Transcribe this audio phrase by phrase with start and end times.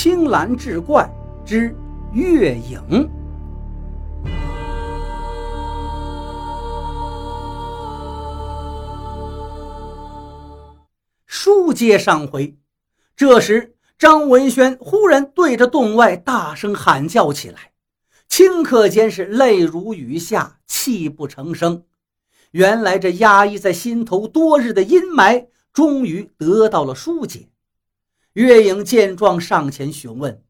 [0.00, 1.10] 青蓝志怪
[1.44, 1.74] 之
[2.12, 3.10] 月影。
[11.26, 12.56] 书接上回，
[13.16, 17.72] 这时张文轩忽然对着洞外大声喊叫起来，
[18.30, 21.82] 顷刻间是泪如雨下，泣不成声。
[22.52, 27.48] 原来这压抑在心头多日的阴霾，终于得到了疏解。
[28.38, 30.44] 月影见状，上前询问：“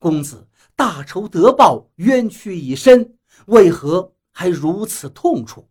[0.00, 3.16] 公子，大仇得报，冤屈已深，
[3.46, 5.68] 为何还如此痛楚？”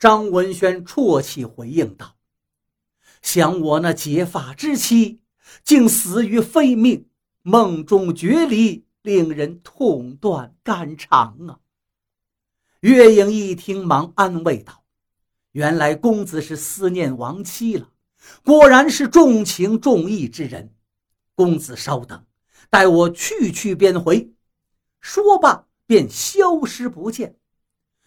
[0.00, 2.16] 张文轩啜泣回应道
[3.20, 5.20] ：“想我那结发之妻，
[5.62, 7.06] 竟死于非命，
[7.42, 11.60] 梦中决离，令人痛断肝肠啊！”
[12.80, 14.84] 月影一听，忙安慰道
[15.52, 17.90] ：“原来公子是思念亡妻了。”
[18.44, 20.74] 果然是重情重义之人，
[21.34, 22.24] 公子稍等，
[22.70, 24.32] 待我去去便回。
[25.00, 27.36] 说罢，便消失不见。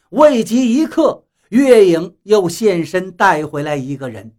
[0.10, 4.36] 未及一刻，月影又现身，带回来一个人，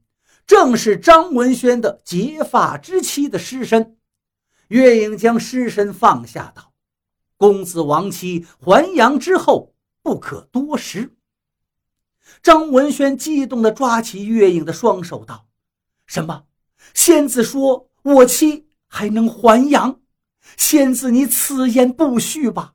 [0.46, 3.96] 正是张文轩的结发之妻的尸身。
[4.68, 6.72] 月影将尸身放下，道
[7.36, 11.16] ：“公子亡妻还阳之后，不可多时。”
[12.42, 15.48] 张文轩激动地抓起月影的双手，道。
[16.10, 16.42] 什么？
[16.92, 20.00] 仙子说我妻还能还阳？
[20.56, 22.74] 仙子，你此言不虚吧？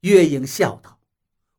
[0.00, 0.98] 月影笑道：“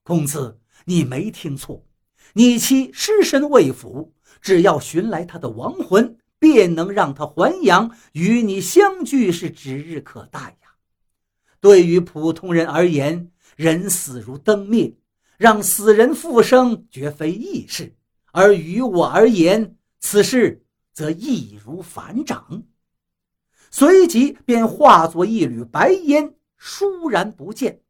[0.03, 1.86] 公子，你没听错，
[2.34, 10.72] 你妻尸身未腐，只要寻来她的亡魂，便能让她还阳，与你相聚是指日可待呀。
[11.62, 14.94] 对于普通人而言，人死如灯灭，
[15.38, 17.94] 让死人复生绝非易事；
[18.34, 20.62] 而于我而言，此事……”
[20.94, 22.64] 则易如反掌，
[23.70, 27.81] 随即便化作一缕白烟，倏然不见。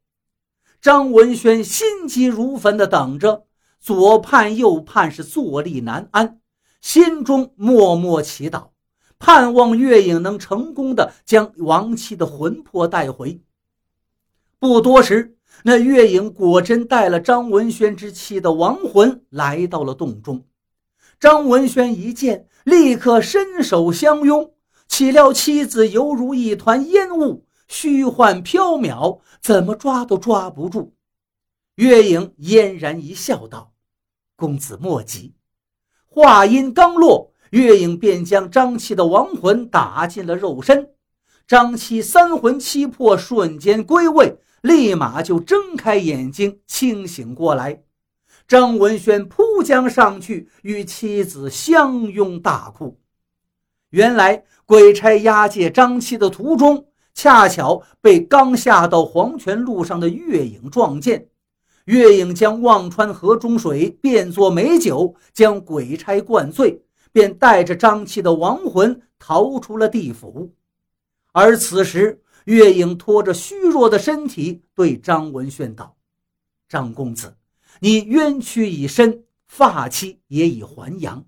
[0.80, 3.46] 张文轩心急如焚地等着，
[3.80, 6.40] 左盼右盼，是坐立难安，
[6.80, 8.68] 心中默默祈祷，
[9.18, 13.42] 盼望月影能成功的将亡妻的魂魄带回。
[14.60, 20.46] 不多时，那月影果真带了张文轩之妻的亡魂来到了洞中。
[21.18, 22.46] 张文轩一见。
[22.64, 24.52] 立刻伸手相拥，
[24.88, 30.94] 岂料妻子犹如一团烟雾，虚幻缥缈，怎么抓都抓不住。
[31.76, 33.72] 月影嫣然一笑，道
[34.36, 35.34] ：“公子莫急。”
[36.06, 40.90] 话音刚落，月影便将张七的亡魂打进了肉身。
[41.46, 47.82] 张七三魂七魄瞬间归位，立马就睁开眼睛，清醒过来。
[48.46, 52.98] 张文轩扑将上去，与妻子相拥大哭。
[53.90, 61.28] 原来鬼差押解张七的途中，恰巧被刚下到黄泉路上的月影撞见。
[61.86, 70.54] 月影将忘川河中水变作美酒，将鬼差灌醉，便带着张七的亡魂逃出了地府。
[71.32, 75.96] 而此时，月影拖着虚弱的身体，对张文轩道
[76.68, 77.34] ：“张公子。”
[77.80, 81.24] 你冤屈已深，发妻也已还阳，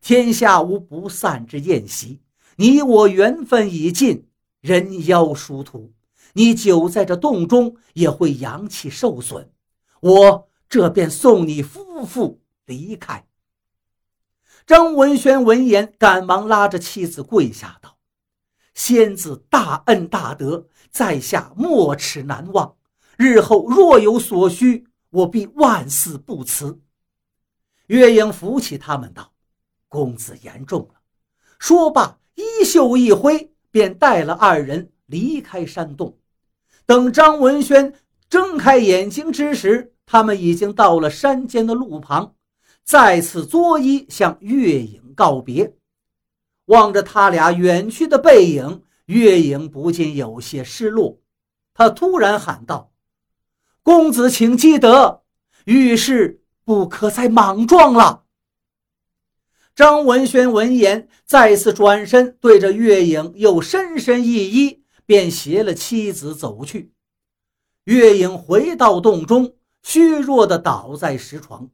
[0.00, 2.20] 天下无不散之宴席。
[2.56, 4.28] 你我缘分已尽，
[4.60, 5.92] 人妖殊途。
[6.34, 9.50] 你久在这洞中，也会阳气受损。
[10.00, 13.26] 我这便送你夫妇离开。
[14.66, 17.96] 张文轩闻言，赶忙拉着妻子跪下道
[18.74, 22.76] ：“仙子大恩大德，在下没齿难忘。
[23.16, 26.80] 日后若有所需。”我必万死不辞。
[27.86, 29.32] 月影扶起他们道
[29.88, 31.00] ：“公子言重了。”
[31.58, 36.18] 说罢，衣袖一挥，便带了二人离开山洞。
[36.84, 37.94] 等张文轩
[38.28, 42.34] 睁开眼睛之时，他们已经到了山间的路旁，
[42.84, 45.74] 再次作揖向月影告别。
[46.66, 51.18] 望着他俩远去的背影，月影不禁有些失落。
[51.72, 52.87] 他突然喊道。
[53.88, 55.22] 公子，请记得，
[55.64, 58.26] 遇事不可再莽撞了。
[59.74, 66.92] 张文轩闻言，再次转身对着月影又深深一揖，便携了妻子走去。
[67.84, 71.70] 月影回到洞中，虚弱的倒在石床。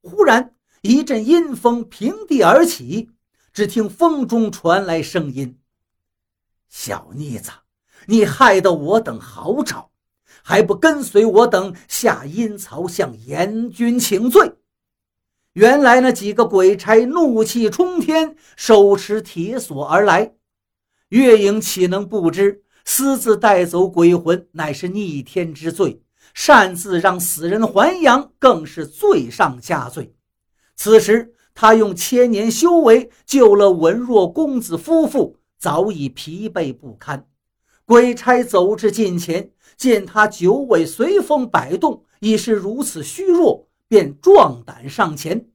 [0.00, 3.10] 忽然一阵阴风平地而起，
[3.52, 5.58] 只听风中传来声音
[6.70, 7.50] ：“小妮子，
[8.06, 9.90] 你害得我等好找。”
[10.42, 14.52] 还不跟随我等下阴曹向阎君请罪？
[15.54, 20.34] 原来那几个鬼差怒气冲天，手持铁锁而来。
[21.08, 26.02] 月影岂能不知，私自带走鬼魂乃是逆天之罪，
[26.32, 30.14] 擅自让死人还阳更是罪上加罪。
[30.76, 37.26] 此时，他用千年修为救了文若公子夫妇，早已疲惫不堪。
[37.88, 45.48] 鬼差走至近前，见他九尾随风摆动，已是如此虚弱，便壮胆上前。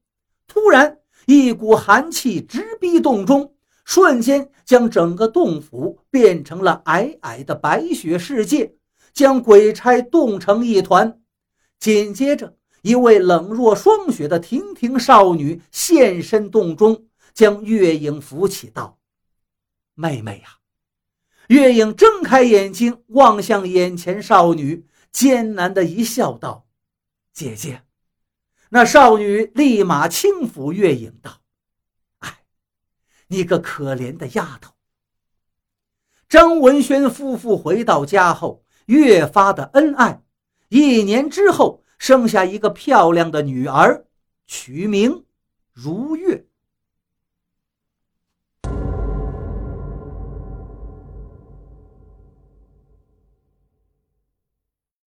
[0.47, 0.97] 突然，
[1.27, 3.53] 一股寒气直逼洞中，
[3.85, 8.73] 瞬间将整个洞府变成了皑皑的白雪世界，
[9.13, 11.21] 将鬼差冻成一团。
[11.79, 18.97] 紧接着，一位冷若霜雪的亭亭少女现身洞中，将月影扶起，道
[19.93, 20.57] ：“妹妹呀！”
[21.53, 26.65] 月影睁开眼睛，望向眼前少女，艰难的一笑，道
[27.31, 27.83] ：“姐姐。”
[28.71, 31.41] 那少女立马轻抚月影，道
[32.25, 32.39] ：“哎，
[33.27, 34.71] 你个可怜的丫头。”
[36.27, 40.23] 张文轩夫妇回到家后，越发的恩爱。
[40.69, 41.81] 一年之后。
[41.99, 44.07] 生下一个漂亮的女儿，
[44.45, 45.23] 取名
[45.71, 46.45] 如月。